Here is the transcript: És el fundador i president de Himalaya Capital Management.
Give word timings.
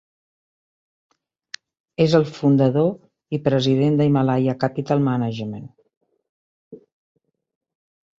És 2.05 2.15
el 2.19 2.23
fundador 2.37 2.89
i 3.39 3.39
president 3.49 3.99
de 3.99 4.07
Himalaya 4.09 4.55
Capital 4.65 5.05
Management. 5.09 5.69